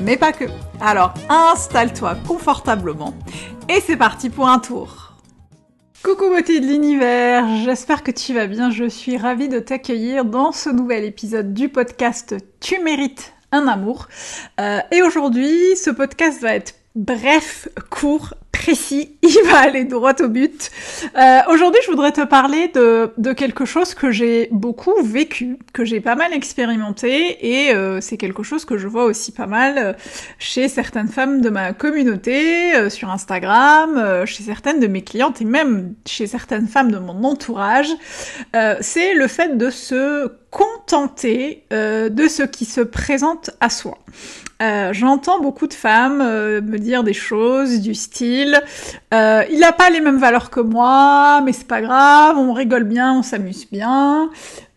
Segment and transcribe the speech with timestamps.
[0.00, 0.44] mais pas que.
[0.80, 3.14] Alors installe-toi confortablement
[3.68, 5.14] et c'est parti pour un tour.
[6.02, 10.52] Coucou beauté de l'univers, j'espère que tu vas bien, je suis ravie de t'accueillir dans
[10.52, 14.06] ce nouvel épisode du podcast Tu mérites un amour.
[14.60, 18.34] Euh, et aujourd'hui, ce podcast va être bref, court,
[18.66, 20.72] précis, il va aller droit au but.
[21.16, 26.00] Euh, Aujourd'hui, je voudrais te parler de, quelque chose que j'ai beaucoup vécu, que j'ai
[26.00, 29.92] pas mal expérimenté, et euh, c'est quelque chose que je vois aussi pas mal euh,
[30.40, 35.94] chez certaines femmes de ma communauté, sur Instagram, chez certaines de mes clientes, et même
[36.04, 37.90] chez certaines femmes de mon entourage.
[38.80, 43.98] c'est le fait de se contenter de ce qui se présente à soi.
[44.62, 48.62] Euh, J'entends beaucoup de femmes euh, me dire des choses du style
[49.12, 52.84] euh, il n'a pas les mêmes valeurs que moi, mais c'est pas grave, on rigole
[52.84, 54.30] bien, on s'amuse bien.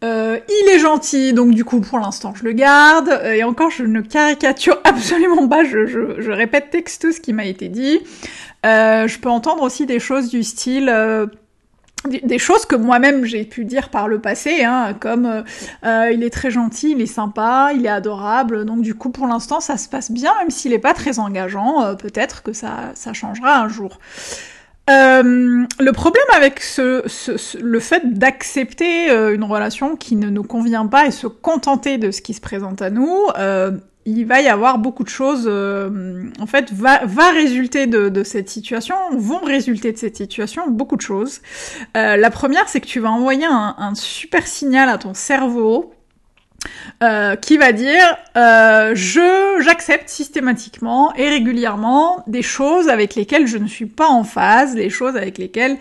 [0.04, 3.22] Euh, il est gentil, donc du coup pour l'instant je le garde.
[3.34, 8.00] Et encore, je ne caricature absolument pas, je répète texto ce qui m'a été dit.
[8.64, 10.94] je peux entendre aussi des choses du style
[12.08, 15.42] des choses que moi-même j'ai pu dire par le passé, hein, comme euh,
[15.86, 19.28] euh, il est très gentil, il est sympa, il est adorable, donc du coup pour
[19.28, 22.92] l'instant ça se passe bien, même s'il est pas très engageant, euh, peut-être que ça,
[22.96, 24.00] ça changera un jour.
[24.88, 27.04] le problème avec ce,
[27.62, 32.22] le fait d'accepter une relation qui ne nous convient pas et se contenter de ce
[32.22, 33.28] qui se présente à nous,
[34.18, 38.50] il va y avoir beaucoup de choses, euh, en fait, va, va résulter de, cette
[38.50, 41.42] situation, vont résulter de cette situation beaucoup de choses.
[41.96, 45.94] Euh, la première, c'est que tu vas envoyer un, super signal à ton cerveau
[47.04, 53.58] euh, qui va dire euh, je j'accepte systématiquement et régulièrement des choses avec lesquelles je
[53.58, 55.78] ne suis pas en phase, les choses avec lesquelles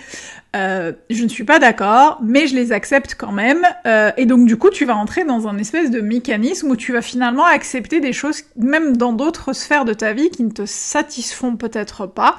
[0.56, 3.62] euh, je ne suis pas d'accord, mais je les accepte quand même.
[3.86, 6.92] Euh, et donc du coup, tu vas entrer dans un espèce de mécanisme où tu
[6.92, 10.64] vas finalement accepter des choses, même dans d'autres sphères de ta vie, qui ne te
[10.64, 12.38] satisfont peut-être pas,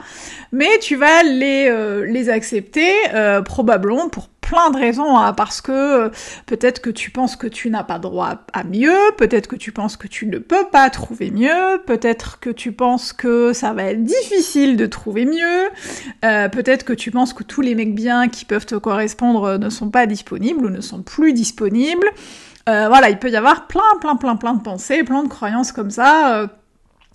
[0.52, 2.90] mais tu vas les, euh, les accepter
[3.46, 6.10] probablement pour plein de raisons, hein, parce que euh,
[6.48, 9.96] peut-être que tu penses que tu n'as pas droit à mieux, peut-être que tu penses
[9.96, 14.04] que tu ne peux pas trouver mieux, peut-être que tu penses que ça va être
[14.04, 15.70] difficile de trouver mieux,
[16.26, 19.70] euh, peut-être que tu penses que tous les mecs bien qui peuvent te correspondre ne
[19.70, 22.08] sont pas disponibles ou ne sont plus disponibles.
[22.68, 25.72] Euh, voilà, il peut y avoir plein, plein, plein, plein de pensées, plein de croyances
[25.72, 26.50] comme ça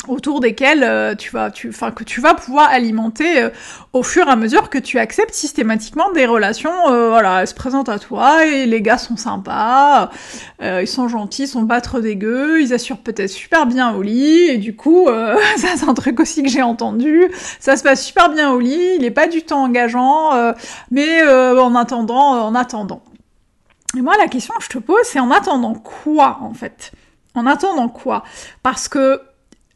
[0.09, 3.51] autour desquels euh, tu vas, tu, enfin que tu vas pouvoir alimenter euh,
[3.93, 7.55] au fur et à mesure que tu acceptes systématiquement des relations, euh, voilà, elles se
[7.55, 10.11] présentent à toi et les gars sont sympas,
[10.61, 14.49] ils sont gentils, ils sont pas trop dégueux, ils assurent peut-être super bien au lit
[14.49, 15.09] et du coup,
[15.57, 18.97] ça c'est un truc aussi que j'ai entendu, ça se passe super bien au lit,
[18.99, 20.31] il est pas du tout engageant,
[20.91, 23.03] mais en attendant, en attendant.
[23.97, 26.93] Et moi la question que je te pose, c'est en attendant quoi en fait?
[27.35, 28.25] En attendant quoi?
[28.63, 29.21] Parce que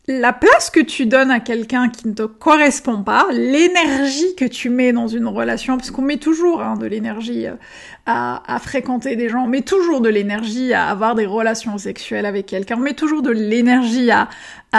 [0.09, 4.71] la place que tu donnes à quelqu'un qui ne te correspond pas, l'énergie que tu
[4.71, 7.53] mets dans une relation, parce qu'on met toujours hein, de l'énergie euh,
[8.07, 12.47] à, fréquenter des gens, on met toujours de l'énergie à avoir des relations sexuelles avec
[12.47, 14.29] quelqu'un, on met toujours de l'énergie à,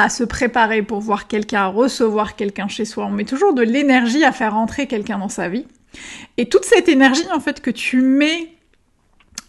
[0.09, 4.23] se préparer pour voir quelqu'un, à recevoir quelqu'un chez soi, on met toujours de l'énergie
[4.23, 5.65] à faire entrer quelqu'un dans sa vie.
[6.37, 8.49] Et toute cette énergie en fait que tu mets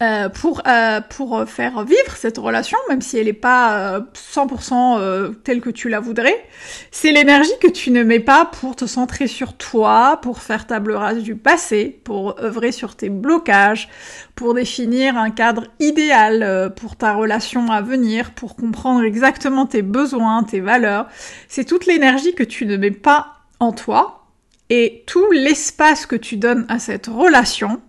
[0.01, 5.29] euh, pour, euh, pour faire vivre cette relation, même si elle n'est pas 100% euh,
[5.43, 6.43] telle que tu la voudrais.
[6.89, 10.93] C'est l'énergie que tu ne mets pas pour te centrer sur toi, pour faire table
[10.93, 13.89] rase du passé, pour œuvrer sur tes blocages,
[14.33, 20.43] pour définir un cadre idéal pour ta relation à venir, pour comprendre exactement tes besoins,
[20.43, 21.05] tes valeurs.
[21.47, 24.25] C'est toute l'énergie que tu ne mets pas en toi
[24.71, 27.81] et tout l'espace que tu donnes à cette relation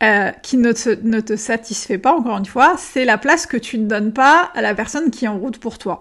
[0.00, 3.56] euh, qui ne te, ne te, satisfait pas, encore une fois, c'est la place que
[3.56, 5.98] tu ne donnes pas à la personne qui est en route pour toi.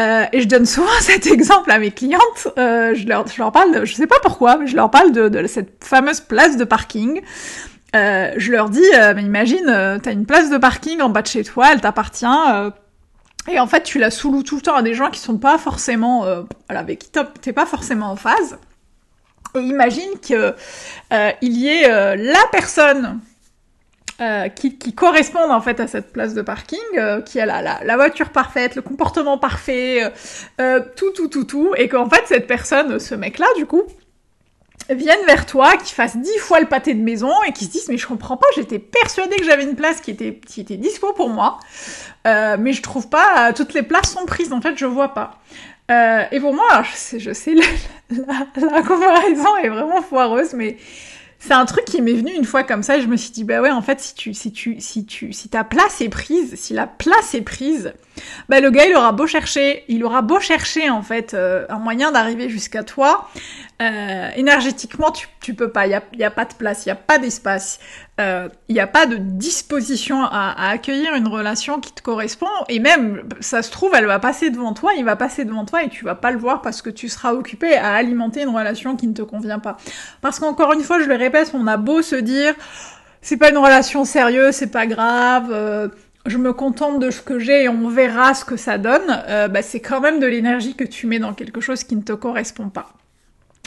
[0.00, 3.52] Euh, et je donne souvent cet exemple à mes clientes, euh, je, leur, je leur
[3.52, 6.64] parle, de, je sais pas pourquoi, mais je leur parle de, cette fameuse place de
[6.64, 7.20] parking.
[7.94, 11.22] Euh, je leur dis, euh, mais imagine, euh, t'as une place de parking en bas
[11.22, 12.26] de chez toi, elle t'appartient,
[13.50, 15.58] et en fait tu la sous tout le temps à des gens qui sont pas
[15.58, 16.24] forcément,
[16.68, 18.58] avec qui t'es pas forcément en phase.
[19.54, 20.54] Et imagine que
[21.40, 23.20] il y ait la personne
[24.20, 27.62] euh, qui, qui, correspondent en fait à cette place de parking, euh, qui a la,
[27.62, 30.12] la, la, voiture parfaite, le comportement parfait,
[30.60, 33.84] euh, tout, tout, tout, tout, et qu'en fait cette personne, ce mec-là, du coup,
[34.90, 37.88] vienne vers toi, qui fasse dix fois le pâté de maison et qui se disent
[37.88, 41.12] mais je comprends pas, j'étais persuadée que j'avais une place qui était, qui était dispo
[41.12, 41.60] pour moi,
[42.24, 45.38] mais je trouve pas, toutes les places sont prises, en fait je vois pas.
[46.32, 47.54] et pour moi, je sais, je sais
[48.10, 50.76] la, la comparaison est vraiment foireuse, mais
[51.40, 53.44] c'est un truc qui m'est venu une fois comme ça et je me suis dit
[53.44, 56.56] bah ouais en fait si tu si tu si tu si ta place est prise,
[56.56, 57.92] si la place est prise,
[58.48, 61.78] bah le gars il aura beau chercher, il aura beau chercher en fait euh, un
[61.78, 63.28] moyen d'arriver jusqu'à toi,
[63.80, 66.88] euh, énergétiquement tu, tu peux pas, il y a, y a pas de place, il
[66.88, 67.78] y a pas d'espace,
[68.18, 72.80] il euh, n'y a pas de disposition à, accueillir une relation qui te correspond et
[72.80, 75.88] même ça se trouve elle va passer devant toi, il va passer devant toi et
[75.88, 79.06] tu vas pas le voir parce que tu seras occupé à alimenter une relation qui
[79.06, 79.76] ne te convient pas.
[80.20, 82.54] Parce qu'encore une fois je le répète, on a beau se dire
[83.22, 85.50] c'est pas une relation sérieuse, c'est pas grave.
[85.52, 85.88] Euh,
[86.26, 89.46] je me contente de ce que j'ai et on verra ce que ça donne, euh,
[89.46, 92.12] bah, c'est quand même de l'énergie que tu mets dans quelque chose qui ne te
[92.12, 92.88] correspond pas.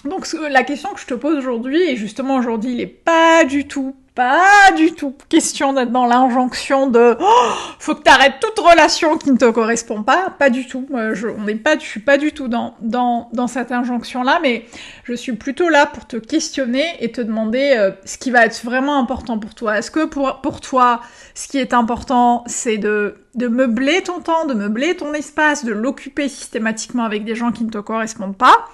[0.04, 3.65] Donc la question que je te pose aujourd'hui, et justement aujourd'hui il est pas du
[3.65, 9.18] tout pas du tout question d'être dans l'injonction de oh, faut que t'arrêtes toute relation
[9.18, 10.30] qui ne te correspond pas.
[10.38, 10.86] Pas du tout.
[11.13, 14.66] je, on pas, je suis pas du tout dans, dans, dans cette injonction-là, mais
[15.06, 18.62] je suis plutôt là pour te questionner et te demander euh, ce qui va être
[18.63, 19.78] vraiment important pour toi.
[19.78, 21.02] Est-ce que pour, pour toi,
[21.34, 25.72] ce qui est important, c'est de de meubler ton temps, de meubler ton espace, de
[25.72, 28.68] l'occuper systématiquement avec des gens qui ne te correspondent pas.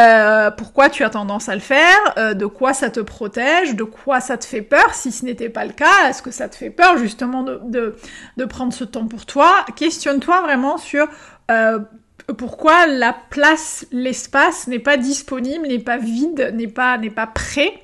[0.00, 1.98] Euh, pourquoi tu as tendance à le faire?
[2.16, 3.76] Euh, De quoi ça te protège?
[3.76, 4.94] De quoi ça te fait peur?
[4.94, 7.96] Si ce n'était pas le cas, est-ce que ça te fait peur justement de,
[8.36, 9.66] de, prendre ce temps pour toi?
[9.76, 11.06] Questionne-toi vraiment sur
[11.50, 11.78] euh,
[12.38, 17.82] pourquoi la place, l'espace n'est pas disponible, n'est pas vide, n'est pas, n'est pas prêt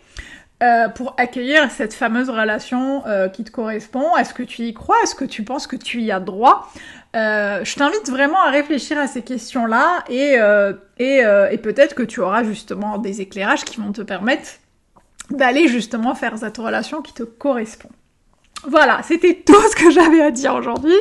[0.64, 4.96] euh, pour accueillir cette fameuse relation euh, qui te correspond Est-ce que tu y crois?
[5.02, 6.70] Est-ce que tu penses que tu y as droit?
[7.14, 10.38] Euh, Je t'invite vraiment à réfléchir à ces questions-là et,
[11.58, 14.52] peut-être que tu auras justement des éclairages qui vont te permettre
[15.30, 17.90] d'aller justement faire cette relation qui te correspond.
[18.66, 20.94] Voilà, c'était tout ce que j'avais à dire aujourd'hui.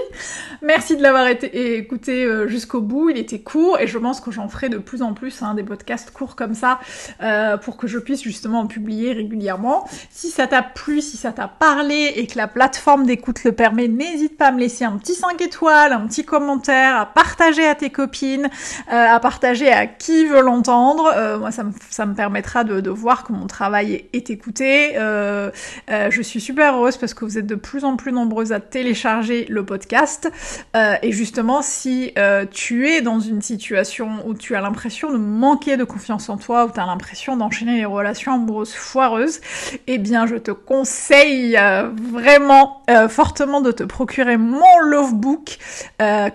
[0.61, 4.47] Merci de l'avoir écouté euh, jusqu'au bout, il était court et je pense que j'en
[4.47, 6.79] ferai de plus en plus hein, des podcasts courts comme ça
[7.21, 9.85] euh, pour que je puisse justement en publier régulièrement.
[10.09, 13.89] Si ça t'a plu, si ça t'a parlé et que la plateforme d'écoute le permet,
[13.89, 17.75] n'hésite pas à me laisser un petit 5 étoiles, un petit commentaire, à partager à
[17.75, 18.49] tes copines,
[18.91, 21.13] euh, à partager à qui veut l'entendre.
[21.39, 24.93] moi, ça me, permettra de, de, voir que mon travail est, écouté.
[24.95, 29.45] je suis super heureuse parce que vous êtes de plus en plus nombreuses à télécharger
[29.47, 30.31] le podcast.
[30.75, 35.17] Euh, et justement, si euh, tu es dans une situation où tu as l'impression de
[35.17, 39.39] manquer de confiance en toi, où tu as l'impression d'enchaîner les relations amoureuses foireuses,
[39.85, 45.57] eh bien, je te conseille euh, vraiment fortement de te procurer mon Love Book,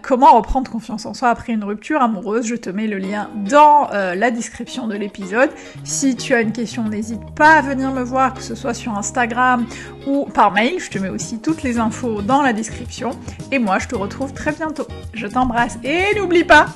[0.03, 2.47] Comment reprendre confiance en soi après une rupture amoureuse.
[2.47, 5.50] Je te mets le lien dans la description de l'épisode.
[5.85, 8.97] Si tu as une question, n'hésite pas à venir me voir, que ce soit sur
[8.97, 9.67] Instagram
[10.08, 10.81] ou par mail.
[10.81, 13.10] Je te mets aussi toutes les infos dans la description.
[13.52, 14.87] Et moi, je te retrouve très bientôt.
[15.12, 16.66] Je t'embrasse et n'oublie pas,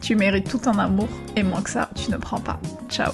[0.00, 2.60] tu mérites tout un amour et moins que ça, tu ne prends pas.
[2.88, 3.12] Ciao